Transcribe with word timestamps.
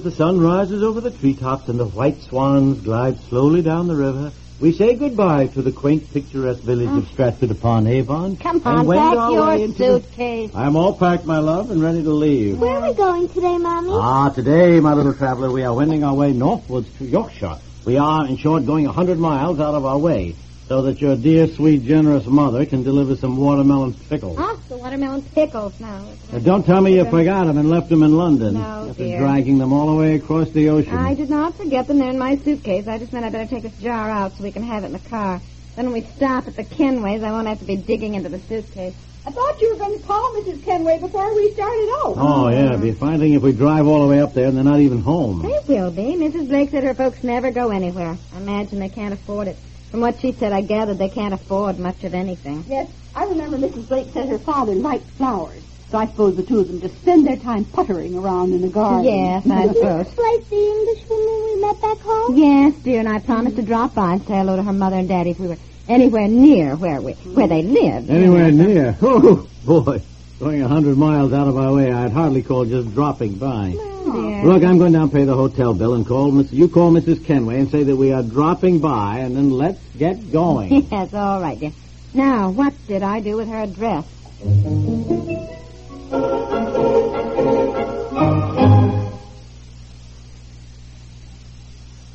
As 0.00 0.04
the 0.04 0.10
sun 0.12 0.40
rises 0.40 0.82
over 0.82 0.98
the 0.98 1.10
treetops 1.10 1.68
and 1.68 1.78
the 1.78 1.84
white 1.84 2.22
swans 2.22 2.80
glide 2.80 3.18
slowly 3.28 3.60
down 3.60 3.86
the 3.86 3.94
river, 3.94 4.32
we 4.58 4.72
say 4.72 4.94
goodbye 4.94 5.46
to 5.48 5.60
the 5.60 5.72
quaint, 5.72 6.10
picturesque 6.14 6.62
village 6.62 6.88
of 6.88 7.06
Stratford 7.08 7.50
upon 7.50 7.86
Avon. 7.86 8.38
Come 8.38 8.62
on, 8.64 8.86
pack 8.88 9.30
your 9.30 9.52
into 9.56 9.76
the- 9.78 10.00
suitcase. 10.00 10.52
I'm 10.54 10.74
all 10.76 10.94
packed, 10.94 11.26
my 11.26 11.38
love, 11.38 11.70
and 11.70 11.82
ready 11.82 12.02
to 12.02 12.10
leave. 12.10 12.58
Where 12.58 12.78
are 12.78 12.88
we 12.88 12.94
going 12.94 13.28
today, 13.28 13.58
Mommy? 13.58 13.90
Ah, 13.92 14.30
today, 14.30 14.80
my 14.80 14.94
little 14.94 15.12
traveler, 15.12 15.52
we 15.52 15.64
are 15.64 15.74
wending 15.74 16.02
our 16.02 16.14
way 16.14 16.32
northwards 16.32 16.88
to 16.96 17.04
Yorkshire. 17.04 17.58
We 17.84 17.98
are, 17.98 18.26
in 18.26 18.38
short, 18.38 18.64
going 18.64 18.86
a 18.86 18.92
hundred 18.92 19.18
miles 19.18 19.60
out 19.60 19.74
of 19.74 19.84
our 19.84 19.98
way, 19.98 20.34
so 20.70 20.82
that 20.82 21.00
your 21.00 21.16
dear, 21.16 21.48
sweet, 21.48 21.82
generous 21.82 22.26
mother 22.26 22.64
can 22.64 22.84
deliver 22.84 23.16
some 23.16 23.36
watermelon 23.36 23.92
pickles. 24.08 24.36
Oh, 24.38 24.62
the 24.68 24.76
watermelon 24.76 25.20
pickles 25.20 25.80
now. 25.80 25.98
Now, 26.30 26.36
uh, 26.36 26.38
don't 26.38 26.64
tell 26.64 26.80
me 26.80 26.94
you 26.94 27.04
forgot 27.10 27.48
them 27.48 27.58
and 27.58 27.68
left 27.68 27.88
them 27.88 28.04
in 28.04 28.16
London. 28.16 28.54
No, 28.54 28.86
after 28.88 29.02
dear. 29.02 29.18
dragging 29.18 29.58
them 29.58 29.72
all 29.72 29.90
the 29.90 29.96
way 29.96 30.14
across 30.14 30.48
the 30.50 30.68
ocean. 30.68 30.96
I 30.96 31.14
did 31.14 31.28
not 31.28 31.56
forget 31.56 31.88
them. 31.88 31.98
They're 31.98 32.10
in 32.10 32.20
my 32.20 32.36
suitcase. 32.36 32.86
I 32.86 32.98
just 32.98 33.12
meant 33.12 33.24
I 33.24 33.30
better 33.30 33.50
take 33.50 33.64
this 33.64 33.76
jar 33.78 34.08
out 34.08 34.36
so 34.36 34.44
we 34.44 34.52
can 34.52 34.62
have 34.62 34.84
it 34.84 34.86
in 34.86 34.92
the 34.92 35.00
car. 35.00 35.40
Then 35.74 35.86
when 35.86 35.94
we 35.94 36.02
stop 36.02 36.46
at 36.46 36.54
the 36.54 36.62
Kenways, 36.62 37.24
I 37.24 37.32
won't 37.32 37.48
have 37.48 37.58
to 37.58 37.64
be 37.64 37.74
digging 37.74 38.14
into 38.14 38.28
the 38.28 38.38
suitcase. 38.38 38.94
I 39.26 39.32
thought 39.32 39.60
you 39.60 39.72
were 39.72 39.78
going 39.78 39.98
to 39.98 40.06
call 40.06 40.34
Mrs. 40.34 40.62
Kenway 40.64 41.00
before 41.00 41.34
we 41.34 41.52
started 41.52 41.88
out. 42.04 42.14
Oh, 42.16 42.48
yeah, 42.48 42.66
it'd 42.66 42.80
be 42.80 42.90
a 42.90 42.94
fine 42.94 43.18
thing 43.18 43.32
if 43.32 43.42
we 43.42 43.50
drive 43.50 43.88
all 43.88 44.02
the 44.02 44.08
way 44.08 44.22
up 44.22 44.34
there 44.34 44.46
and 44.46 44.56
they're 44.56 44.62
not 44.62 44.78
even 44.78 45.00
home. 45.00 45.42
They 45.42 45.58
will 45.66 45.90
be. 45.90 46.14
Mrs. 46.14 46.46
Blake 46.46 46.70
said 46.70 46.84
her 46.84 46.94
folks 46.94 47.24
never 47.24 47.50
go 47.50 47.70
anywhere. 47.70 48.16
I 48.32 48.36
imagine 48.36 48.78
they 48.78 48.88
can't 48.88 49.12
afford 49.12 49.48
it. 49.48 49.56
From 49.90 50.00
what 50.00 50.20
she 50.20 50.32
said, 50.32 50.52
I 50.52 50.60
gathered 50.60 50.98
they 50.98 51.08
can't 51.08 51.34
afford 51.34 51.78
much 51.78 52.04
of 52.04 52.14
anything. 52.14 52.64
Yes, 52.68 52.88
I 53.14 53.24
remember 53.24 53.58
Mrs. 53.58 53.88
Blake 53.88 54.12
said 54.12 54.28
her 54.28 54.38
father 54.38 54.74
liked 54.74 55.08
flowers. 55.10 55.62
So 55.90 55.98
I 55.98 56.06
suppose 56.06 56.36
the 56.36 56.44
two 56.44 56.60
of 56.60 56.68
them 56.68 56.80
just 56.80 56.94
spend 56.98 57.26
their 57.26 57.36
time 57.36 57.64
puttering 57.64 58.16
around 58.16 58.52
in 58.52 58.62
the 58.62 58.68
garden. 58.68 59.02
Yes, 59.04 59.44
I 59.50 59.62
Did 59.66 59.74
you 59.74 59.80
suppose. 59.80 60.14
place 60.14 60.46
the 60.46 60.56
Englishwoman 60.56 61.42
we 61.44 61.60
met 61.60 61.80
back 61.80 61.98
home? 61.98 62.36
Yes, 62.36 62.74
dear, 62.84 63.00
and 63.00 63.08
I 63.08 63.18
promised 63.18 63.56
to 63.56 63.62
drop 63.62 63.94
by 63.94 64.12
and 64.12 64.26
say 64.26 64.34
hello 64.34 64.54
to 64.54 64.62
her 64.62 64.72
mother 64.72 64.96
and 64.96 65.08
daddy 65.08 65.30
if 65.30 65.40
we 65.40 65.48
were 65.48 65.58
anywhere 65.88 66.28
near 66.28 66.76
where 66.76 67.00
we 67.00 67.14
where 67.14 67.48
they 67.48 67.62
lived. 67.62 68.08
Anywhere 68.08 68.52
near. 68.52 68.96
Oh, 69.02 69.48
boy. 69.64 70.00
Going 70.40 70.62
a 70.62 70.68
hundred 70.68 70.96
miles 70.96 71.34
out 71.34 71.48
of 71.48 71.58
our 71.58 71.74
way, 71.74 71.92
I'd 71.92 72.12
hardly 72.12 72.42
call 72.42 72.64
just 72.64 72.94
dropping 72.94 73.34
by. 73.34 73.72
Dear. 73.72 74.42
Look, 74.46 74.64
I'm 74.64 74.78
going 74.78 74.94
down 74.94 75.02
and 75.02 75.12
pay 75.12 75.24
the 75.24 75.34
hotel 75.34 75.74
bill 75.74 75.92
and 75.92 76.06
call 76.06 76.30
Miss. 76.32 76.50
You 76.50 76.66
call 76.66 76.90
Mrs. 76.92 77.22
Kenway 77.26 77.60
and 77.60 77.70
say 77.70 77.82
that 77.82 77.94
we 77.94 78.10
are 78.10 78.22
dropping 78.22 78.78
by, 78.78 79.18
and 79.18 79.36
then 79.36 79.50
let's 79.50 79.78
get 79.98 80.32
going. 80.32 80.86
Yes, 80.90 81.12
all 81.12 81.42
right, 81.42 81.60
dear. 81.60 81.72
Now, 82.14 82.48
what 82.48 82.72
did 82.88 83.02
I 83.02 83.20
do 83.20 83.36
with 83.36 83.48
her 83.48 83.58
address? 83.58 84.06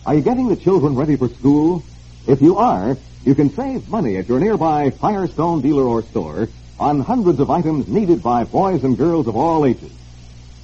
Are 0.07 0.16
you 0.16 0.21
getting 0.21 0.47
the 0.47 0.55
children 0.55 0.95
ready 0.95 1.16
for 1.16 1.29
school? 1.29 1.83
If 2.27 2.41
you 2.41 2.57
are, 2.57 2.97
you 3.23 3.35
can 3.35 3.51
save 3.51 3.88
money 3.88 4.17
at 4.17 4.27
your 4.27 4.39
nearby 4.39 4.89
Firestone 4.89 5.61
dealer 5.61 5.83
or 5.83 6.01
store 6.01 6.50
on 6.80 7.00
hundreds 7.00 7.40
of 7.40 7.50
items 7.50 7.88
needed 7.88 8.22
by 8.22 8.44
boys 8.44 8.84
and 8.84 8.97
girls 8.97 9.28
of 9.28 9.36
all 9.36 9.66
ages. 9.66 9.91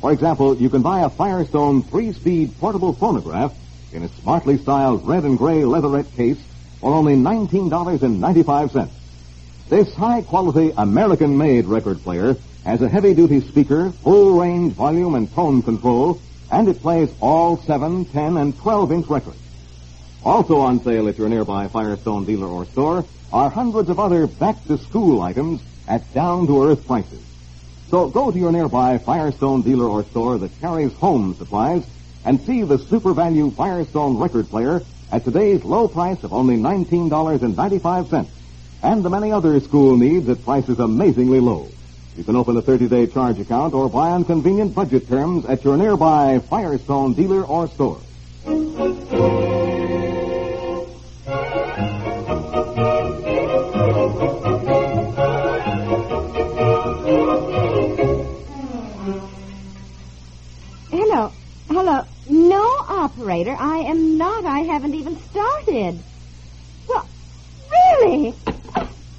For 0.02 0.12
example, 0.12 0.58
you 0.58 0.70
can 0.70 0.82
buy 0.82 1.02
a 1.02 1.10
Firestone 1.10 1.84
three-speed 1.84 2.58
portable 2.60 2.94
phonograph 2.94 3.54
in 3.94 4.04
a 4.04 4.10
smartly 4.10 4.58
styled 4.58 5.08
red 5.08 5.24
and 5.24 5.38
gray 5.38 5.64
leatherette 5.64 6.12
case 6.16 6.40
for 6.80 6.94
only 6.94 7.16
$19.95. 7.16 8.90
This 9.70 9.94
high-quality 9.94 10.74
American-made 10.76 11.66
record 11.66 12.02
player 12.02 12.36
has 12.66 12.82
a 12.82 12.90
heavy-duty 12.90 13.42
speaker, 13.42 13.92
full-range 13.92 14.74
volume 14.74 15.16
and 15.16 15.32
tone 15.34 15.62
control, 15.62 16.20
and 16.52 16.68
it 16.68 16.82
plays 16.82 17.10
all 17.22 17.58
7, 17.58 18.06
10, 18.06 18.38
and 18.38 18.54
12-inch 18.56 19.08
records. 19.08 19.38
Also 20.24 20.60
on 20.60 20.84
sale 20.84 21.08
at 21.08 21.18
your 21.18 21.30
nearby 21.30 21.68
Firestone 21.68 22.26
dealer 22.26 22.48
or 22.48 22.66
store 22.66 23.06
are 23.32 23.50
hundreds 23.50 23.90
of 23.90 24.00
other 24.00 24.28
back-to-school 24.28 25.22
items 25.22 25.62
at 25.92 26.14
down-to-earth 26.14 26.88
prices. 26.88 27.22
So 27.90 28.08
go 28.08 28.32
to 28.32 28.40
your 28.40 28.54
nearby 28.54 28.98
Firestone 28.98 29.62
dealer 29.62 29.88
or 29.88 30.06
store 30.06 30.38
that 30.38 30.62
carries 30.62 30.94
home 30.94 31.36
supplies 31.36 31.84
and 32.24 32.40
see 32.40 32.62
the 32.64 32.78
super 32.78 33.14
value 33.14 33.52
Firestone 33.52 34.18
record 34.18 34.50
player 34.50 34.82
at 35.12 35.26
today's 35.26 35.66
low 35.66 35.90
price 35.90 36.24
of 36.24 36.32
only 36.32 36.56
$19.95 36.56 38.30
and 38.84 39.04
the 39.04 39.10
many 39.10 39.34
other 39.34 39.60
school 39.60 39.98
needs 39.98 40.30
at 40.30 40.46
prices 40.46 40.80
amazingly 40.80 41.42
low. 41.42 41.68
You 42.16 42.24
can 42.24 42.38
open 42.38 42.56
a 42.56 42.62
30-day 42.62 43.08
charge 43.08 43.42
account 43.42 43.74
or 43.74 43.90
buy 43.90 44.12
on 44.12 44.24
convenient 44.24 44.74
budget 44.74 45.10
terms 45.10 45.46
at 45.46 45.66
your 45.66 45.76
nearby 45.76 46.40
Firestone 46.40 47.14
dealer 47.14 47.44
or 47.44 47.68
store. 47.68 48.00
Haven't 64.82 64.96
even 64.96 65.16
started. 65.30 66.00
Well, 66.88 67.08
really? 67.72 68.34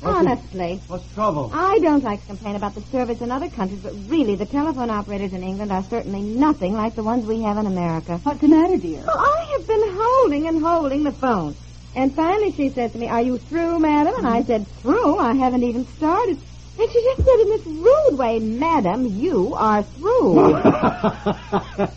Honestly. 0.03 0.81
What's 0.89 1.07
the 1.07 1.15
trouble? 1.15 1.53
I 1.55 1.79
don't 1.79 2.03
like 2.03 2.21
to 2.23 2.27
complain 2.27 2.57
about 2.57 2.75
the 2.75 2.81
service 2.81 3.21
in 3.21 3.31
other 3.31 3.49
countries, 3.49 3.79
but 3.79 3.95
really, 4.09 4.35
the 4.35 4.45
telephone 4.45 4.91
operators 4.91 5.33
in 5.33 5.45
England 5.45 5.71
are 5.71 5.85
certainly 5.85 6.23
nothing 6.23 6.75
like 6.75 6.97
the 6.97 7.05
ones 7.05 7.25
we 7.27 7.43
have 7.43 7.59
in 7.59 7.67
America. 7.67 8.19
What's 8.25 8.41
the 8.41 8.49
matter, 8.49 8.77
dear? 8.77 9.05
Well, 9.07 9.17
I 9.17 9.57
have 9.57 9.67
been 9.69 9.85
holding 9.85 10.49
and 10.49 10.61
holding 10.61 11.05
the 11.05 11.13
phone. 11.13 11.55
And 11.95 12.13
finally 12.13 12.51
she 12.51 12.71
said 12.71 12.91
to 12.93 12.99
me, 12.99 13.07
Are 13.07 13.23
you 13.23 13.39
through, 13.39 13.79
madam? 13.79 14.15
And 14.17 14.27
I 14.27 14.41
mm-hmm. 14.41 14.49
said, 14.49 14.67
Through? 14.81 15.19
I 15.19 15.35
haven't 15.35 15.63
even 15.63 15.87
started. 15.97 16.39
And 16.81 16.91
she 16.91 17.03
just 17.05 17.25
said 17.25 17.39
in 17.39 17.49
this 17.51 17.67
rude 17.67 18.19
way, 18.19 18.41
Madam, 18.41 19.07
you 19.07 19.55
are 19.55 19.85
through. 19.85 20.61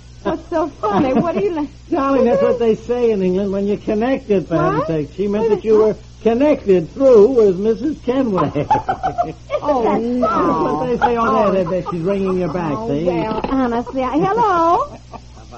What's 0.50 0.74
so 0.74 0.80
funny? 0.82 1.14
What 1.14 1.36
are 1.36 1.40
you 1.42 1.56
like? 1.56 1.70
Darling, 1.90 2.26
that's 2.26 2.42
what 2.42 2.60
they 2.60 2.76
say 2.76 3.12
in 3.12 3.22
England 3.22 3.52
when 3.52 3.68
you're 3.68 3.78
connected, 3.78 4.48
for 4.48 4.56
heaven's 4.56 4.88
sake. 4.88 5.14
She 5.16 5.28
meant 5.28 5.50
that 5.50 5.64
you 5.64 5.78
were 5.78 5.98
connected 6.22 6.94
through 6.94 7.30
with 7.30 7.58
Mrs. 7.58 8.04
Kenway. 8.04 8.68
Oh, 9.68 9.84
That's 9.84 10.04
no. 10.04 10.60
what 10.62 10.86
they 10.86 10.98
say 11.04 11.16
on 11.16 11.54
there, 11.54 11.64
that, 11.64 11.70
that 11.72 11.90
she's 11.90 12.02
ringing 12.02 12.38
you 12.40 12.48
back, 12.48 12.74
Oh, 12.78 12.88
see? 12.88 13.06
well, 13.06 13.42
honestly, 13.50 14.04
I, 14.04 14.18
hello? 14.20 14.98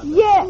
yes, 0.05 0.47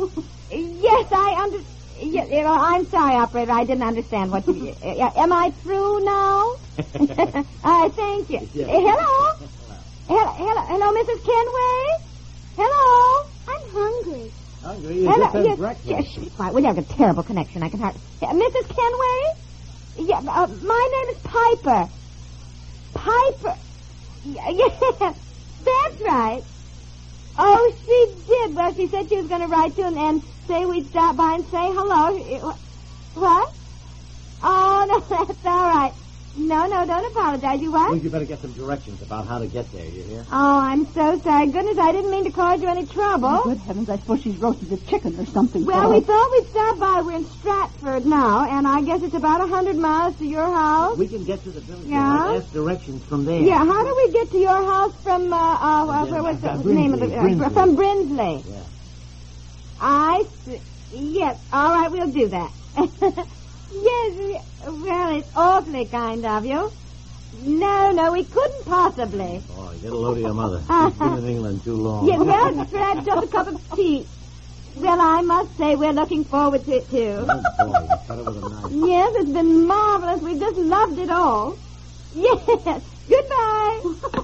yes, 0.52 1.08
I 1.12 1.42
under. 1.42 1.58
Yeah, 2.00 2.26
you 2.30 2.44
know, 2.44 2.54
I'm 2.54 2.88
sorry, 2.92 3.16
operator. 3.16 3.52
I 3.52 3.64
didn't 3.64 3.82
understand 3.82 4.30
what 4.30 4.48
you. 4.48 4.76
Uh, 4.84 5.10
am 5.16 5.34
I 5.34 5.52
through 5.64 6.04
now? 6.06 6.44
I 7.64 7.90
thank 7.96 8.30
you. 8.30 8.48
Yeah. 8.54 8.68
Uh, 8.68 8.80
hello? 8.80 9.50
hello, 10.08 10.34
hello, 10.38 10.62
hello, 10.68 10.94
Mrs. 10.94 11.24
Kenway. 11.26 11.82
Hello. 12.58 13.27
Hungry. 13.78 14.34
Hungry, 14.64 14.96
you 15.02 15.10
hello. 15.10 15.26
just 15.26 15.36
had 15.36 15.46
yes, 15.46 15.58
breakfast. 15.58 15.88
yes, 16.18 16.30
quiet. 16.36 16.54
We 16.56 16.64
have 16.66 16.78
a 16.78 16.84
terrible 16.98 17.24
connection. 17.24 17.62
I 17.64 17.70
can 17.70 17.80
hardly. 17.80 18.02
Uh, 18.22 18.34
Mrs. 18.34 18.68
Kenway. 18.74 19.20
Yeah, 20.10 20.18
uh, 20.20 20.48
my 20.48 20.84
name 20.94 21.10
is 21.16 21.22
Piper. 21.24 21.90
Piper. 22.94 23.56
Yeah, 24.24 24.50
yeah, 24.52 25.14
that's 25.64 26.02
right. 26.08 26.44
Oh, 27.38 27.72
she 27.86 28.16
did. 28.28 28.56
Well, 28.56 28.72
she 28.76 28.88
said 28.92 29.06
she 29.10 29.18
was 29.18 29.28
going 29.30 29.42
to 29.42 29.48
write 29.48 29.78
you 29.78 29.86
and, 29.86 29.98
and 29.98 30.22
say 30.48 30.66
we'd 30.66 30.90
stop 30.90 31.16
by 31.18 31.36
and 31.36 31.46
say 31.46 31.70
hello. 31.70 32.58
What? 33.14 33.54
Oh, 34.42 34.86
no, 34.90 35.00
that's 35.10 35.40
all 35.46 35.70
right. 35.70 35.94
No, 36.38 36.68
no, 36.68 36.86
don't 36.86 37.12
apologize. 37.18 37.60
You 37.62 37.72
what? 37.72 37.90
Well, 37.90 37.96
what? 37.98 38.04
you 38.04 38.10
better 38.10 38.26
get 38.26 38.42
some 38.42 38.54
directions 38.54 39.02
about 39.02 39.28
how 39.28 39.40
to 39.40 39.48
get 39.48 39.72
there, 39.74 39.86
you 39.86 40.04
hear? 40.04 40.26
Oh, 40.32 40.60
I'm 40.62 40.86
so 40.94 41.20
sorry. 41.24 41.50
Goodness, 41.50 41.78
I 41.82 41.92
didn't 41.92 42.12
mean 42.12 42.26
to 42.26 42.32
cause 42.32 42.60
you 42.62 42.70
any 42.70 42.86
trouble. 42.86 43.42
Good 43.44 43.62
heavens, 43.66 43.90
I 43.90 43.98
suppose 43.98 44.22
she's 44.22 44.38
roasted 44.38 44.72
a 44.72 44.78
chicken 44.78 45.18
or 45.20 45.26
something. 45.26 45.66
Well, 45.66 45.90
for 45.90 45.90
we 45.90 46.02
thought 46.02 46.30
we'd 46.32 46.50
stop 46.50 46.80
by. 46.80 47.02
We're 47.04 47.18
in 47.18 47.28
Stratford 47.40 48.06
now, 48.06 48.46
and 48.46 48.68
I 48.68 48.82
guess 48.82 49.02
it's 49.02 49.16
about 49.16 49.42
a 49.44 49.48
hundred 49.48 49.78
miles 49.78 50.16
to 50.20 50.26
your 50.26 50.46
house. 50.54 50.98
We 50.98 51.08
can 51.08 51.24
get 51.26 51.44
to 51.46 51.52
the 51.52 51.62
village. 51.62 51.88
Yeah? 51.90 52.38
Ask 52.38 52.52
directions 52.54 53.04
from 53.10 53.26
there. 53.26 53.42
Yeah, 53.42 53.58
how 53.58 53.84
do 53.84 53.96
we 53.98 54.12
get 54.14 54.32
to 54.32 54.38
your 54.38 54.64
house 54.64 54.94
from, 55.02 55.34
uh, 55.34 55.38
uh, 55.38 55.86
uh 55.90 56.06
where 56.06 56.22
was 56.24 56.40
the 56.42 56.52
Uh, 56.52 56.62
name 56.64 56.94
of 56.94 57.00
the, 57.00 57.08
Brinsley, 57.08 57.46
uh, 57.46 57.50
from 57.50 57.76
Brinsley? 57.76 58.44
Yeah. 58.46 58.64
I 59.80 60.24
see. 60.46 60.62
Yes, 60.92 61.38
all 61.52 61.70
right, 61.70 61.92
we'll 61.92 62.12
do 62.12 62.30
that. 62.30 63.28
yes, 63.72 64.44
well, 64.66 65.18
it's 65.18 65.30
awfully 65.36 65.86
kind 65.86 66.26
of 66.26 66.46
you. 66.46 66.72
No, 67.44 67.92
no, 67.92 68.12
we 68.14 68.24
couldn't 68.24 68.66
possibly. 68.66 69.42
Boy, 69.48 69.78
get 69.82 69.92
a 69.92 69.96
load 69.96 70.18
of 70.18 70.24
your 70.24 70.34
mother. 70.34 70.62
She's 70.90 71.00
been 71.00 71.18
in 71.18 71.26
England 71.26 71.64
too 71.64 71.76
long. 71.76 72.08
Yeah, 72.08 72.18
well, 72.18 72.66
Fred, 72.66 73.06
just 73.06 73.26
a 73.26 73.28
cup 73.28 73.48
of 73.48 73.76
tea. 73.76 74.08
Well, 74.78 75.00
I 75.02 75.22
must 75.22 75.58
say 75.58 75.76
we're 75.76 75.94
looking 75.94 76.24
forward 76.24 76.64
to 76.66 76.72
it, 76.78 76.90
too. 76.90 77.26
Oh, 77.28 77.68
boy, 77.68 77.80
you 77.82 77.96
cut 78.08 78.20
it 78.20 78.26
with 78.26 78.44
a 78.44 78.50
knife. 78.50 78.72
Yes, 78.72 79.14
it's 79.16 79.30
been 79.32 79.66
marvelous. 79.66 80.22
We've 80.22 80.40
just 80.40 80.58
loved 80.58 81.00
it 81.00 81.10
all. 81.10 81.58
Yes. 82.16 82.82
Goodbye. 83.10 83.80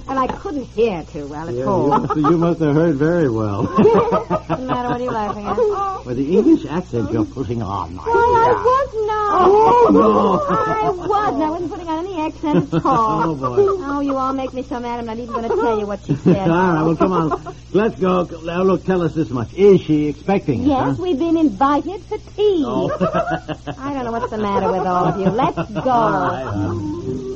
well, 0.06 0.18
I 0.18 0.26
couldn't 0.40 0.64
hear 0.64 1.02
too 1.04 1.26
well 1.26 1.48
at 1.48 1.54
Yeah, 1.54 1.64
you, 1.64 1.86
must, 1.88 2.16
you 2.16 2.38
must 2.38 2.60
have 2.60 2.74
heard 2.74 2.96
very 2.96 3.30
well. 3.30 3.64
What's 3.66 4.48
the 4.48 4.58
matter? 4.58 4.88
What 4.90 5.00
are 5.00 5.04
you 5.04 5.10
laughing 5.10 5.46
at? 5.46 5.56
With 6.04 6.18
the 6.18 6.36
English 6.36 6.66
accent 6.66 7.10
you're 7.10 7.24
putting 7.24 7.62
on. 7.62 7.96
Why, 7.96 8.04
I 8.04 8.52
was 8.52 8.90
not. 8.94 9.03
Oh, 9.36 9.88
no. 9.90 10.44
I 10.48 10.90
wasn't. 10.90 11.42
I 11.42 11.50
wasn't 11.50 11.70
putting 11.70 11.88
on 11.88 12.06
any 12.06 12.20
accent 12.20 12.72
at 12.74 12.80
oh, 12.84 12.88
all. 12.88 13.30
Oh, 13.30 13.34
boy. 13.34 13.56
Oh, 13.84 14.00
you 14.00 14.16
all 14.16 14.32
make 14.32 14.52
me 14.52 14.62
so 14.62 14.78
mad. 14.80 14.98
I'm 15.00 15.06
not 15.06 15.18
even 15.18 15.32
going 15.34 15.48
to 15.48 15.56
tell 15.56 15.78
you 15.78 15.86
what 15.86 16.04
she 16.06 16.14
said. 16.16 16.36
All 16.50 16.72
right, 16.72 16.82
well, 16.82 16.96
come 16.96 17.12
on. 17.12 17.56
Let's 17.72 17.98
go. 17.98 18.24
Now, 18.42 18.62
look, 18.62 18.84
tell 18.84 19.02
us 19.02 19.14
this 19.14 19.30
much. 19.30 19.52
Is 19.54 19.80
she 19.80 20.06
expecting 20.08 20.60
us, 20.62 20.66
Yes, 20.68 20.96
huh? 20.96 21.02
we've 21.02 21.18
been 21.18 21.36
invited 21.36 22.04
for 22.04 22.18
tea. 22.18 22.62
Oh. 22.66 22.90
I 23.78 23.92
don't 23.92 24.04
know 24.04 24.12
what's 24.12 24.30
the 24.30 24.38
matter 24.38 24.70
with 24.70 24.86
all 24.86 25.06
of 25.06 25.18
you. 25.18 25.26
Let's 25.26 25.56
go. 25.56 25.90
All 25.90 26.12
right, 26.12 26.44
huh? 26.44 26.50
I'm 26.70 27.33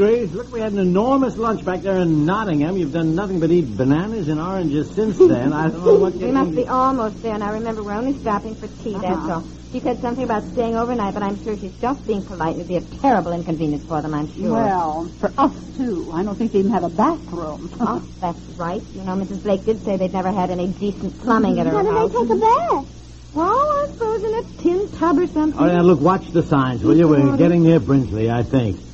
Hungry? 0.00 0.26
Look, 0.28 0.50
we 0.52 0.60
had 0.60 0.72
an 0.72 0.78
enormous 0.78 1.36
lunch 1.36 1.64
back 1.64 1.82
there 1.82 1.98
in 1.98 2.24
Nottingham. 2.24 2.76
You've 2.76 2.92
done 2.92 3.14
nothing 3.14 3.38
but 3.38 3.50
eat 3.50 3.76
bananas 3.76 4.28
and 4.28 4.40
oranges 4.40 4.90
since 4.94 5.18
then. 5.28 5.52
I 5.52 5.68
don't 5.68 5.84
know 5.84 5.98
what 5.98 6.14
We 6.14 6.32
must 6.32 6.54
be 6.54 6.66
almost 6.66 7.20
there. 7.22 7.36
Now, 7.38 7.52
remember, 7.52 7.82
we're 7.82 7.92
only 7.92 8.18
stopping 8.20 8.54
for 8.56 8.68
tea, 8.82 8.94
that's 8.94 9.04
Uh-huh. 9.04 9.32
all. 9.44 9.48
She 9.72 9.80
said 9.80 10.00
something 10.00 10.24
about 10.24 10.48
staying 10.52 10.74
overnight, 10.76 11.14
but 11.14 11.22
I'm 11.22 11.42
sure 11.44 11.56
she's 11.56 11.74
just 11.80 12.04
being 12.06 12.22
polite. 12.24 12.56
It'd 12.56 12.66
be 12.66 12.76
a 12.76 12.80
terrible 13.02 13.32
inconvenience 13.32 13.84
for 13.86 14.02
them, 14.02 14.14
I'm 14.14 14.32
sure. 14.34 14.50
Well, 14.50 15.12
for 15.20 15.32
us, 15.38 15.54
too. 15.76 16.10
I 16.14 16.24
don't 16.24 16.36
think 16.36 16.52
they 16.52 16.58
even 16.60 16.72
have 16.72 16.84
a 16.84 16.88
bathroom. 16.88 17.70
Oh, 17.80 18.02
that's 18.20 18.40
right. 18.58 18.82
You 18.94 19.02
know, 19.04 19.12
Mrs. 19.14 19.42
Blake 19.42 19.64
did 19.64 19.84
say 19.84 19.96
they'd 19.96 20.12
never 20.12 20.32
had 20.32 20.50
any 20.50 20.68
decent 20.68 21.18
plumbing 21.20 21.58
at 21.60 21.66
her 21.66 21.72
How 21.72 21.82
do 21.82 21.90
house. 21.90 22.10
they 22.12 22.18
take 22.18 22.30
a 22.30 22.36
bath? 22.36 22.86
Well, 23.32 23.46
I 23.48 23.86
suppose 23.92 24.22
in 24.24 24.34
a 24.34 24.62
tin 24.62 24.90
tub 24.98 25.18
or 25.18 25.26
something. 25.26 25.60
Oh, 25.60 25.66
yeah, 25.66 25.82
look, 25.82 26.00
watch 26.00 26.30
the 26.32 26.42
signs, 26.42 26.82
will 26.82 26.96
you? 26.96 27.06
We're 27.06 27.36
getting 27.36 27.62
near 27.62 27.78
Brinsley, 27.80 28.28
I 28.30 28.42
think. 28.42 28.89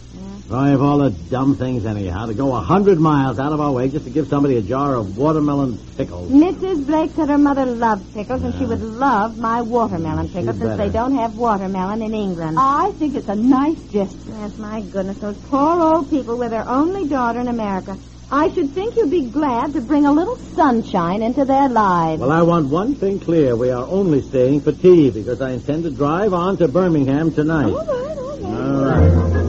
Of 0.48 0.80
all 0.80 0.98
the 0.98 1.10
dumb 1.10 1.56
things, 1.56 1.84
anyhow, 1.84 2.26
to 2.26 2.34
go 2.34 2.54
a 2.54 2.60
hundred 2.60 3.00
miles 3.00 3.40
out 3.40 3.52
of 3.52 3.60
our 3.60 3.72
way 3.72 3.88
just 3.88 4.04
to 4.04 4.10
give 4.10 4.28
somebody 4.28 4.56
a 4.56 4.62
jar 4.62 4.94
of 4.94 5.18
watermelon 5.18 5.76
pickles. 5.96 6.30
Mrs. 6.30 6.86
Blake 6.86 7.10
said 7.16 7.28
her 7.28 7.38
mother 7.38 7.66
loved 7.66 8.14
pickles, 8.14 8.42
and 8.42 8.54
she 8.54 8.64
would 8.64 8.80
love 8.80 9.36
my 9.38 9.62
watermelon 9.62 10.28
pickles 10.28 10.56
since 10.56 10.60
better. 10.60 10.76
they 10.76 10.88
don't 10.88 11.16
have 11.16 11.36
watermelon 11.36 12.00
in 12.00 12.14
England. 12.14 12.58
I 12.60 12.92
think 12.92 13.16
it's 13.16 13.28
a 13.28 13.34
nice 13.34 13.78
gesture. 13.90 14.16
Yes, 14.28 14.56
my 14.56 14.82
goodness, 14.82 15.18
those 15.18 15.36
poor 15.36 15.80
old 15.80 16.10
people 16.10 16.38
with 16.38 16.50
their 16.50 16.68
only 16.68 17.08
daughter 17.08 17.40
in 17.40 17.48
America. 17.48 17.96
I 18.30 18.48
should 18.52 18.70
think 18.70 18.96
you'd 18.96 19.10
be 19.10 19.26
glad 19.26 19.72
to 19.74 19.80
bring 19.80 20.06
a 20.06 20.12
little 20.12 20.36
sunshine 20.36 21.22
into 21.22 21.44
their 21.44 21.68
lives. 21.68 22.20
Well, 22.20 22.32
I 22.32 22.42
want 22.42 22.68
one 22.68 22.94
thing 22.94 23.18
clear. 23.18 23.56
We 23.56 23.70
are 23.70 23.84
only 23.84 24.22
staying 24.22 24.60
for 24.60 24.72
tea 24.72 25.10
because 25.10 25.40
I 25.40 25.52
intend 25.52 25.84
to 25.84 25.90
drive 25.90 26.32
on 26.32 26.56
to 26.58 26.68
Birmingham 26.68 27.32
tonight. 27.32 27.66
all 27.66 27.84
right, 27.84 28.18
all 28.18 28.38
right. 28.38 28.44
All 28.44 29.30
right. 29.30 29.45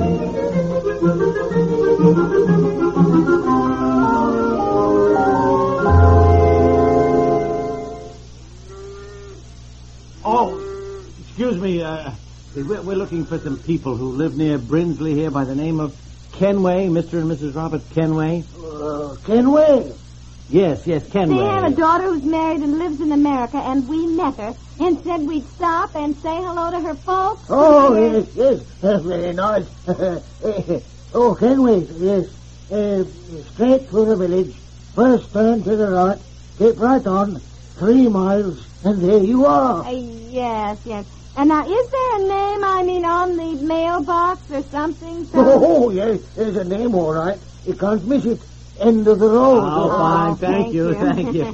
Excuse 11.37 11.61
me. 11.61 11.83
Uh, 11.83 12.09
we're, 12.55 12.81
we're 12.81 12.95
looking 12.95 13.23
for 13.23 13.37
some 13.37 13.59
people 13.59 13.95
who 13.95 14.07
live 14.09 14.35
near 14.35 14.57
Brinsley 14.57 15.13
here 15.13 15.29
by 15.29 15.45
the 15.45 15.53
name 15.53 15.79
of 15.79 15.95
Kenway, 16.31 16.87
Mr. 16.87 17.21
and 17.21 17.29
Mrs. 17.29 17.53
Robert 17.53 17.83
Kenway. 17.91 18.43
Uh, 18.59 19.15
Kenway. 19.23 19.93
Yes, 20.49 20.87
yes, 20.87 21.07
Kenway. 21.11 21.37
They 21.37 21.45
have 21.45 21.63
a 21.65 21.75
daughter 21.75 22.05
who's 22.05 22.23
married 22.23 22.61
and 22.61 22.79
lives 22.79 22.99
in 23.01 23.11
America, 23.11 23.57
and 23.57 23.87
we 23.87 24.07
met 24.07 24.35
her 24.37 24.55
and 24.79 24.99
said 25.03 25.27
we'd 25.27 25.47
stop 25.49 25.95
and 25.95 26.15
say 26.15 26.37
hello 26.37 26.71
to 26.71 26.79
her 26.79 26.95
folks. 26.95 27.45
Oh, 27.51 27.93
yes, 27.95 28.27
yes. 28.33 28.63
Uh, 28.83 28.97
very 28.97 29.33
nice. 29.33 29.67
oh, 31.13 31.37
Kenway, 31.39 31.81
yes. 31.99 32.25
Uh, 32.71 33.03
straight 33.53 33.87
through 33.89 34.05
the 34.05 34.15
village. 34.15 34.55
First 34.95 35.31
turn 35.33 35.61
to 35.65 35.75
the 35.75 35.91
right. 35.91 36.17
Keep 36.57 36.79
right 36.79 37.05
on. 37.05 37.39
Three 37.75 38.07
miles, 38.07 38.65
and 38.83 38.99
there 38.99 39.23
you 39.23 39.45
are. 39.45 39.83
Uh, 39.85 39.91
yes, 39.91 40.79
yes. 40.83 41.05
And 41.37 41.49
now, 41.49 41.63
is 41.63 41.89
there 41.91 42.15
a 42.15 42.19
name, 42.27 42.63
I 42.63 42.81
mean, 42.83 43.05
on 43.05 43.37
the 43.37 43.63
mailbox 43.63 44.41
or 44.49 44.63
something? 44.71 45.27
So... 45.31 45.37
Oh, 45.67 45.91
yes, 45.91 46.19
there's 46.35 46.55
a 46.57 46.63
name, 46.63 46.95
all 46.95 47.13
right. 47.13 47.39
You 47.63 47.75
can't 47.75 48.03
miss 48.07 48.25
it. 48.25 48.41
End 48.79 49.07
of 49.07 49.19
the 49.19 49.29
road. 49.29 49.61
Oh, 49.61 49.89
fine. 49.89 50.31
Oh, 50.31 50.35
thank, 50.35 50.55
thank 50.55 50.73
you, 50.73 50.87
you. 50.89 50.95
thank 50.95 51.35
you. 51.35 51.53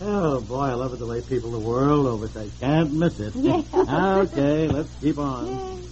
oh, 0.00 0.40
boy, 0.40 0.62
I 0.62 0.74
love 0.74 0.94
it 0.94 0.98
the 0.98 1.06
way 1.06 1.20
people 1.20 1.50
the 1.50 1.58
world 1.58 2.06
over 2.06 2.26
say, 2.28 2.50
can't 2.58 2.94
miss 2.94 3.20
it. 3.20 3.34
Yeah. 3.36 3.60
okay, 4.22 4.68
let's 4.68 4.88
keep 5.02 5.18
on. 5.18 5.84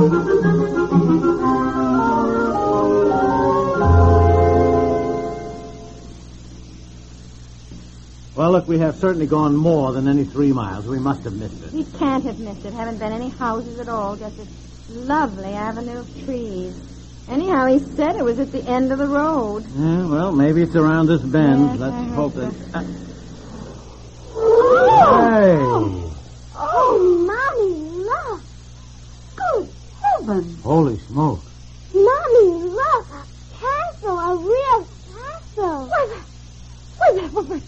Well, 0.00 0.79
look, 8.60 8.68
we 8.68 8.78
have 8.78 8.94
certainly 8.96 9.26
gone 9.26 9.56
more 9.56 9.92
than 9.92 10.06
any 10.06 10.24
three 10.24 10.52
miles. 10.52 10.86
We 10.86 10.98
must 10.98 11.24
have 11.24 11.32
missed 11.32 11.62
it. 11.64 11.72
We 11.72 11.84
can't 11.98 12.22
have 12.24 12.38
missed 12.38 12.64
it. 12.66 12.74
Haven't 12.74 12.98
been 12.98 13.12
any 13.12 13.30
houses 13.30 13.78
at 13.78 13.88
all. 13.88 14.16
Just 14.16 14.36
this 14.36 14.48
lovely 14.90 15.54
avenue 15.54 16.00
of 16.00 16.24
trees. 16.26 16.74
Anyhow, 17.28 17.66
he 17.66 17.78
said 17.78 18.16
it 18.16 18.24
was 18.24 18.38
at 18.38 18.52
the 18.52 18.62
end 18.64 18.92
of 18.92 18.98
the 18.98 19.06
road. 19.06 19.64
Yeah, 19.74 20.06
well, 20.06 20.32
maybe 20.32 20.62
it's 20.62 20.76
around 20.76 21.06
this 21.06 21.22
bend. 21.22 21.70
Yes, 21.70 21.78
Let's 21.78 21.94
I 21.94 22.02
hope 22.14 22.34
that. 22.34 22.52
Oh, 24.34 25.30
Hey! 25.30 25.56
oh, 25.56 26.16
oh 26.56 26.98
Mommy, 27.26 27.72
look. 28.04 28.42
Good 29.36 29.70
heaven. 30.02 30.54
Holy 30.62 30.98
smoke. 30.98 31.40
Mommy, 31.94 32.64
look. 32.68 33.06
A 33.08 33.24
castle, 33.58 34.18
a 34.18 34.36
real 34.36 34.88
castle. 35.14 35.90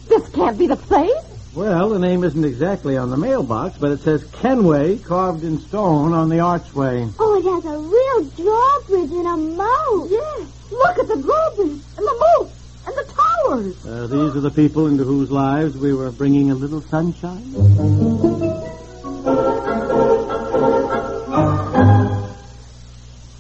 This 0.09 0.29
can't 0.31 0.59
be 0.59 0.67
the 0.67 0.77
place. 0.77 1.15
Well, 1.55 1.91
the 1.91 1.99
name 1.99 2.25
isn't 2.25 2.45
exactly 2.45 2.97
on 2.97 3.11
the 3.11 3.17
mailbox, 3.17 3.77
but 3.77 3.91
it 3.91 4.01
says 4.01 4.25
Kenway 4.25 4.99
carved 4.99 5.45
in 5.45 5.59
stone 5.59 6.13
on 6.13 6.29
the 6.29 6.41
archway. 6.41 7.07
Oh, 7.19 7.35
it 7.37 7.45
has 7.45 7.65
a 7.65 7.79
real 7.79 8.25
drawbridge 8.31 9.11
and 9.11 9.27
a 9.27 9.37
moat. 9.37 10.11
Yes. 10.11 10.49
Look 10.71 10.99
at 10.99 11.09
the 11.09 11.21
drawbridge 11.21 11.81
and 11.99 12.07
the 12.07 12.27
moat 12.39 12.51
and 12.87 12.97
the 12.97 13.13
towers. 13.13 13.87
Uh, 13.87 14.07
these 14.07 14.37
are 14.37 14.41
the 14.41 14.51
people 14.51 14.87
into 14.87 15.05
whose 15.05 15.31
lives 15.31 15.77
we 15.77 15.93
were 15.93 16.11
bringing 16.11 16.51
a 16.51 16.55
little 16.55 16.81
sunshine. 16.81 17.53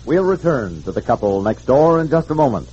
We'll 0.05 0.25
return 0.25 0.83
to 0.83 0.93
the 0.93 1.01
couple 1.01 1.41
next 1.43 1.65
door 1.65 2.01
in 2.01 2.11
just 2.11 2.31
a 2.31 2.35
moment. 2.35 2.69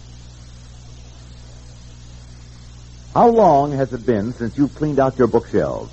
How 3.19 3.27
long 3.27 3.73
has 3.73 3.91
it 3.91 4.05
been 4.05 4.31
since 4.31 4.57
you've 4.57 4.73
cleaned 4.75 4.97
out 4.97 5.17
your 5.17 5.27
bookshelves? 5.27 5.91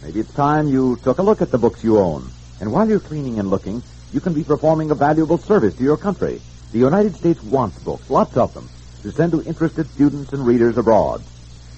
Maybe 0.00 0.20
it's 0.20 0.32
time 0.32 0.68
you 0.68 0.94
took 1.02 1.18
a 1.18 1.24
look 1.24 1.42
at 1.42 1.50
the 1.50 1.58
books 1.58 1.82
you 1.82 1.98
own. 1.98 2.30
And 2.60 2.72
while 2.72 2.88
you're 2.88 3.00
cleaning 3.00 3.40
and 3.40 3.50
looking, 3.50 3.82
you 4.12 4.20
can 4.20 4.32
be 4.32 4.44
performing 4.44 4.92
a 4.92 4.94
valuable 4.94 5.38
service 5.38 5.74
to 5.74 5.82
your 5.82 5.96
country. 5.96 6.40
The 6.70 6.78
United 6.78 7.16
States 7.16 7.42
wants 7.42 7.82
books, 7.82 8.08
lots 8.08 8.36
of 8.36 8.54
them, 8.54 8.70
to 9.02 9.10
send 9.10 9.32
to 9.32 9.42
interested 9.42 9.90
students 9.90 10.32
and 10.32 10.46
readers 10.46 10.78
abroad. 10.78 11.24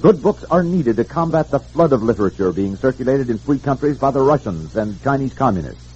Good 0.03 0.23
books 0.23 0.45
are 0.45 0.63
needed 0.63 0.97
to 0.97 1.05
combat 1.05 1.51
the 1.51 1.61
flood 1.61 1.95
of 1.95 2.03
literature 2.03 2.53
being 2.53 2.77
circulated 2.77 3.31
in 3.31 3.39
free 3.39 3.59
countries 3.59 3.97
by 3.97 4.11
the 4.11 4.21
Russians 4.21 4.77
and 4.77 5.03
Chinese 5.03 5.33
communists. 5.33 5.89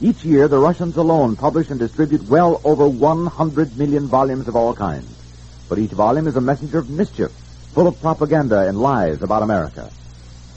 Each 0.00 0.24
year, 0.24 0.48
the 0.48 0.58
Russians 0.58 0.96
alone 0.96 1.36
publish 1.36 1.70
and 1.70 1.78
distribute 1.78 2.24
well 2.24 2.60
over 2.64 2.88
100 2.88 3.78
million 3.78 4.08
volumes 4.08 4.48
of 4.48 4.56
all 4.56 4.74
kinds. 4.74 5.16
But 5.68 5.78
each 5.78 5.92
volume 5.92 6.26
is 6.26 6.34
a 6.34 6.40
messenger 6.40 6.78
of 6.78 6.90
mischief, 6.90 7.30
full 7.72 7.86
of 7.86 8.00
propaganda 8.00 8.66
and 8.68 8.80
lies 8.80 9.22
about 9.22 9.42
America. 9.42 9.90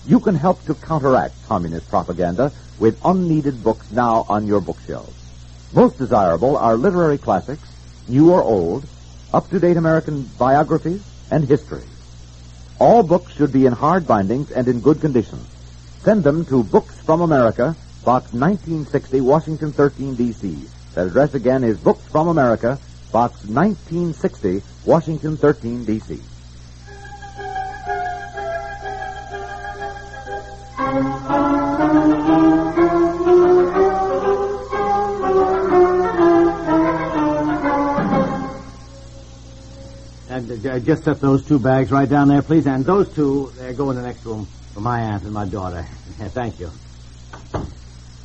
You 0.06 0.20
can 0.20 0.36
help 0.36 0.64
to 0.66 0.74
counteract 0.74 1.36
communist 1.48 1.90
propaganda 1.90 2.52
with 2.80 3.00
unneeded 3.06 3.64
books 3.64 3.92
now 3.92 4.26
on 4.28 4.48
your 4.48 4.62
bookshelves. 4.62 5.16
Most 5.74 5.98
desirable 5.98 6.58
are 6.58 6.76
literary 6.76 7.18
classics, 7.18 7.64
new 8.08 8.32
or 8.32 8.44
old, 8.44 8.86
up-to-date 9.34 9.78
American 9.78 10.24
biographies, 10.38 11.04
and 11.32 11.46
history. 11.46 11.86
All 12.80 13.02
books 13.02 13.34
should 13.34 13.54
be 13.54 13.66
in 13.66 13.74
hard 13.74 14.06
bindings 14.06 14.52
and 14.52 14.68
in 14.68 14.82
good 14.82 15.02
condition. 15.02 15.40
Send 16.02 16.24
them 16.24 16.46
to 16.46 16.64
Books 16.64 17.00
from 17.00 17.22
America, 17.22 17.76
Box 18.04 18.34
1960, 18.34 19.22
Washington 19.22 19.72
13, 19.72 20.16
D.C. 20.16 20.68
That 20.94 21.08
address 21.08 21.34
again 21.34 21.64
is 21.64 21.80
Books 21.80 22.06
from 22.08 22.28
America, 22.28 22.78
Box 23.12 23.46
1960, 23.46 24.62
Washington 24.86 25.38
13, 25.38 25.86
D.C. 25.86 26.20
And 30.94 31.02
uh, 40.68 40.80
just 40.80 41.04
set 41.04 41.20
those 41.20 41.44
two 41.44 41.58
bags 41.58 41.92
right 41.92 42.08
down 42.08 42.28
there, 42.28 42.44
please. 42.44 42.68
And 42.68 42.86
those 42.86 43.10
two, 43.10 43.52
they 43.58 43.74
go 43.74 43.90
in 43.90 43.96
the 43.96 44.04
next 44.04 44.24
room 44.24 44.46
for 44.76 44.82
my 44.82 45.00
aunt 45.00 45.24
and 45.24 45.34
my 45.34 45.46
daughter. 45.46 45.84
Thank 46.30 46.60
you. 46.60 46.70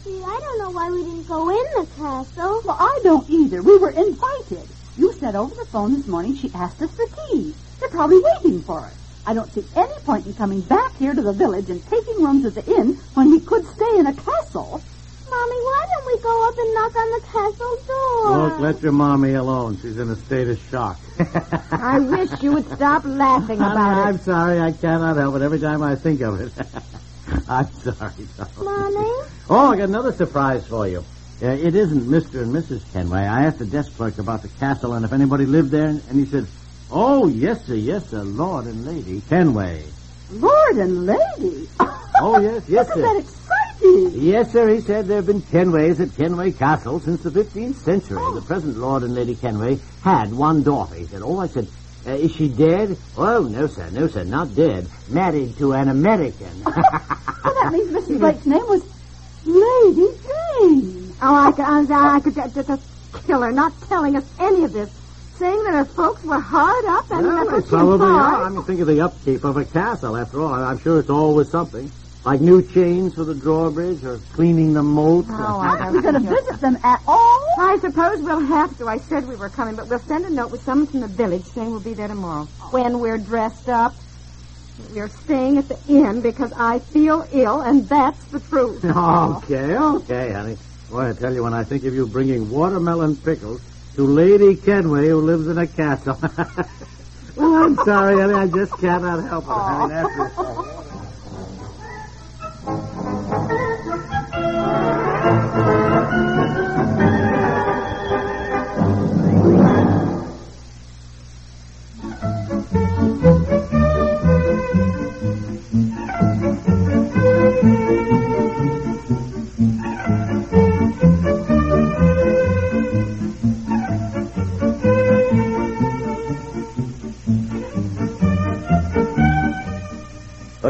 Gee, 0.05 0.23
I 0.23 0.39
don't 0.39 0.59
know 0.59 0.71
why 0.71 0.91
we 0.91 1.05
didn't 1.05 1.27
go 1.27 1.49
in 1.49 1.65
the 1.75 1.87
castle. 1.97 2.61
Well, 2.67 2.77
I 2.79 3.01
don't 3.03 3.31
either. 3.31 3.63
We 3.63 3.79
were 3.79 3.93
invited. 3.93 4.69
You 4.99 5.15
said 5.15 5.37
over 5.37 5.55
the 5.55 5.65
phone 5.73 5.95
this 5.95 6.07
morning 6.07 6.37
she 6.37 6.53
asked 6.53 6.83
us 6.83 6.91
for 6.91 7.07
keys. 7.07 7.55
They're 7.81 7.89
probably 7.89 8.21
waiting 8.21 8.63
for 8.63 8.81
us. 8.85 9.08
I 9.29 9.35
don't 9.35 9.53
see 9.53 9.63
any 9.77 9.93
point 10.07 10.25
in 10.25 10.33
coming 10.33 10.63
back 10.63 10.97
here 10.97 11.13
to 11.13 11.21
the 11.21 11.35
village 11.35 11.69
and 11.69 11.85
taking 11.91 12.25
rooms 12.25 12.47
at 12.47 12.55
the 12.55 12.65
inn 12.65 12.95
when 13.13 13.31
we 13.31 13.41
could 13.41 13.63
stay 13.67 13.99
in 13.99 14.07
a 14.07 14.15
castle. 14.15 14.83
Mommy, 15.29 15.57
why 15.69 15.87
don't 15.93 16.07
we 16.07 16.19
go 16.23 16.49
up 16.49 16.57
and 16.57 16.75
knock 16.75 16.97
on 16.97 17.11
the 17.11 17.21
castle 17.27 17.77
door? 17.87 18.39
Look, 18.39 18.61
let 18.61 18.83
your 18.83 18.93
mommy 18.93 19.35
alone. 19.35 19.77
She's 19.83 19.99
in 19.99 20.09
a 20.09 20.17
state 20.17 20.49
of 20.49 20.59
shock. 20.71 20.99
I 21.71 21.99
wish 21.99 22.43
you 22.43 22.53
would 22.53 22.73
stop 22.73 23.05
laughing 23.05 23.61
I'm, 23.61 23.73
about 23.73 24.07
I'm 24.07 24.19
sorry. 24.21 24.61
I 24.61 24.73
cannot 24.73 25.19
help 25.19 25.37
it 25.37 25.43
every 25.43 25.61
time 25.61 25.83
I 25.83 25.95
think 25.95 26.23
of 26.23 26.41
it. 26.41 26.53
I'm 27.51 27.71
sorry. 27.83 28.27
Dorothy. 28.35 28.65
Mommy? 28.65 29.11
Oh, 29.51 29.73
I 29.73 29.77
got 29.77 29.91
another 29.91 30.13
surprise 30.13 30.67
for 30.67 30.89
you. 30.89 31.05
Uh, 31.43 31.49
it 31.49 31.75
isn't 31.75 32.01
Mr. 32.01 32.41
and 32.41 32.55
Mrs. 32.55 32.91
Kenway. 32.95 33.21
I 33.21 33.45
asked 33.45 33.59
the 33.59 33.67
desk 33.67 33.95
clerk 33.95 34.17
about 34.17 34.41
the 34.41 34.49
castle 34.49 34.95
and 34.95 35.05
if 35.05 35.13
anybody 35.13 35.45
lived 35.45 35.71
there, 35.71 35.89
and 35.89 36.13
he 36.13 36.25
said, 36.25 36.47
"Oh, 36.91 37.29
yes, 37.29 37.65
sir, 37.67 37.75
yes, 37.75 38.09
sir, 38.11 38.23
Lord 38.23 38.67
and 38.67 38.85
Lady 38.87 39.21
Kenway." 39.29 39.85
Lord 40.31 40.77
and 40.77 41.07
lady. 41.07 41.69
Oh, 42.21 42.39
yes, 42.39 42.63
yes, 42.69 42.89
Isn't 42.91 43.03
that 43.03 43.17
sir. 43.17 43.19
exciting? 43.21 44.21
Yes, 44.23 44.53
sir. 44.53 44.69
He 44.69 44.81
said 44.81 45.07
there 45.09 45.17
have 45.17 45.27
been 45.27 45.41
Kenways 45.43 46.01
at 46.01 46.15
Kenway 46.17 46.51
Castle 46.53 47.01
since 47.01 47.23
the 47.23 47.31
15th 47.31 47.77
century. 47.77 48.23
The 48.35 48.43
present 48.43 48.77
Lord 48.77 49.05
and 49.05 49.15
Lady 49.15 49.35
Kenway 49.35 49.79
had 50.03 50.33
one 50.35 50.63
daughter. 50.63 50.97
He 50.97 51.07
said, 51.07 51.23
"Oh, 51.23 51.39
I 51.41 51.47
said." 51.47 51.67
Uh, 52.07 52.13
is 52.13 52.33
she 52.33 52.49
dead? 52.49 52.97
Oh, 53.17 53.41
no, 53.43 53.67
sir, 53.67 53.91
no, 53.91 54.07
sir, 54.07 54.23
not 54.25 54.55
dead. 54.55 54.89
Married 55.09 55.57
to 55.59 55.73
an 55.73 55.89
American. 55.89 56.65
Well, 57.45 57.55
that 57.63 57.73
means 57.73 57.91
Mrs. 57.91 58.19
Blake's 58.19 58.47
name 58.47 58.67
was 58.69 58.83
Lady 59.47 60.09
Jane. 60.23 61.15
Oh, 61.23 61.35
I 61.35 61.51
could, 61.53 61.65
I, 61.65 62.17
I 62.17 62.21
could 62.21 62.35
just, 62.35 62.55
just 62.55 62.83
kill 63.27 63.41
her, 63.43 63.53
not 63.53 63.73
telling 63.89 64.17
us 64.17 64.25
any 64.39 64.65
of 64.65 64.73
this. 64.73 64.91
Saying 65.39 65.63
that 65.65 65.75
her 65.75 65.85
folks 65.85 66.25
were 66.25 66.41
hard 66.41 66.85
up 66.87 67.11
and 67.13 67.27
Well, 67.27 67.45
that 67.47 67.51
they 67.61 67.63
she 67.63 67.69
probably 67.69 68.07
are. 68.07 68.45
I 68.45 68.49
mean, 68.49 68.65
think 68.65 68.81
of 68.81 68.89
the 68.89 69.01
upkeep 69.03 69.45
of 69.45 69.57
a 69.57 69.65
castle. 69.65 70.17
After 70.17 70.41
all, 70.43 70.53
I'm 70.53 70.79
sure 70.81 70.99
it's 70.99 71.11
always 71.11 71.49
something. 71.51 71.91
Like 72.25 72.41
new 72.41 72.61
chains 72.63 73.15
for 73.15 73.25
the 73.25 73.35
drawbridge 73.35 74.03
or 74.05 74.19
cleaning 74.33 74.73
the 74.73 74.83
moat. 74.83 75.27
Oh, 75.31 75.33
or- 75.35 75.65
I 75.65 75.79
Aren't 75.79 75.93
we 75.93 76.03
going 76.03 76.15
to 76.15 76.21
visit 76.29 76.61
them 76.61 76.77
at 76.83 77.01
all? 77.07 77.47
I 77.59 77.79
suppose 77.81 78.19
we'll 78.21 78.41
have 78.45 78.77
to. 78.79 78.89
I 78.89 78.99
said 78.99 79.29
we 79.29 79.37
were 79.37 79.49
coming, 79.49 79.77
but 79.77 79.87
we'll 79.89 80.01
send 80.01 80.25
a 80.27 80.31
note 80.31 80.51
with 80.51 80.65
someone 80.65 80.89
from 80.89 81.01
the 81.01 81.07
village 81.09 81.45
saying 81.45 81.71
we'll 81.71 81.81
be 81.81 81.95
there 81.95 82.09
tomorrow. 82.09 82.45
When 82.71 82.99
we're 82.99 83.19
dressed 83.19 83.69
up. 83.69 83.95
We're 84.93 85.09
staying 85.09 85.59
at 85.59 85.69
the 85.69 85.77
inn 85.89 86.21
because 86.21 86.53
I 86.57 86.79
feel 86.79 87.27
ill, 87.33 87.63
and 87.63 87.89
that's 87.89 88.23
the 88.27 88.39
truth. 88.39 88.85
Okay, 88.85 89.77
okay, 89.77 90.33
honey. 90.33 90.57
Boy, 90.89 91.11
I 91.11 91.13
tell 91.15 91.35
you, 91.35 91.43
when 91.43 91.53
I 91.53 91.65
think 91.65 91.85
of 91.85 91.95
you 91.95 92.07
bringing 92.07 92.49
watermelon 92.49 93.17
pickles 93.17 93.61
to 93.99 94.05
Lady 94.05 94.55
Kenway, 94.55 95.09
who 95.09 95.21
lives 95.21 95.49
in 95.49 95.59
a 95.59 95.67
castle. 95.67 96.17
oh, 97.37 97.65
I'm 97.65 97.77
sorry, 97.85 98.21
honey. 98.21 98.35
I 98.35 98.47
just 98.47 98.79
cannot 98.79 99.29
help 99.29 99.45
it. 99.45 99.51
I 99.51 99.89
mean. 117.65 118.08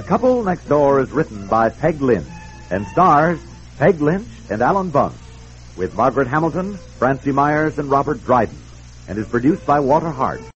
Couple 0.08 0.42
Next 0.42 0.66
Door 0.70 1.00
is 1.00 1.10
written 1.10 1.46
by 1.48 1.68
Peg 1.68 2.00
Lynch 2.00 2.26
and 2.70 2.86
stars 2.86 3.38
Peg 3.76 4.00
Lynch 4.00 4.26
and 4.48 4.62
Alan 4.62 4.88
Bunce 4.88 5.18
with 5.76 5.94
Margaret 5.94 6.26
Hamilton, 6.26 6.78
Francie 6.98 7.30
Myers, 7.30 7.78
and 7.78 7.90
Robert 7.90 8.24
Dryden 8.24 8.56
and 9.06 9.18
is 9.18 9.28
produced 9.28 9.66
by 9.66 9.80
Walter 9.80 10.08
Hart. 10.08 10.40